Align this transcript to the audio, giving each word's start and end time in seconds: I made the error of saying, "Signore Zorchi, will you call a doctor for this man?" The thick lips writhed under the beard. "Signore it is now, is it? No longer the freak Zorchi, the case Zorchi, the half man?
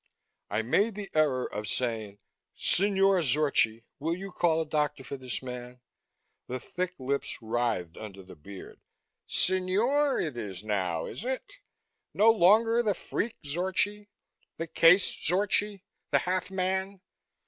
I 0.49 0.63
made 0.63 0.95
the 0.95 1.11
error 1.13 1.45
of 1.45 1.67
saying, 1.67 2.17
"Signore 2.55 3.21
Zorchi, 3.21 3.83
will 3.99 4.15
you 4.15 4.31
call 4.31 4.59
a 4.61 4.65
doctor 4.65 5.03
for 5.03 5.15
this 5.15 5.43
man?" 5.43 5.79
The 6.47 6.59
thick 6.59 6.95
lips 6.97 7.37
writhed 7.39 7.97
under 7.97 8.23
the 8.23 8.35
beard. 8.35 8.79
"Signore 9.27 10.19
it 10.19 10.37
is 10.37 10.63
now, 10.63 11.05
is 11.05 11.23
it? 11.23 11.57
No 12.15 12.31
longer 12.31 12.81
the 12.81 12.95
freak 12.95 13.35
Zorchi, 13.45 14.07
the 14.57 14.65
case 14.65 15.05
Zorchi, 15.05 15.83
the 16.09 16.17
half 16.17 16.49
man? 16.49 17.01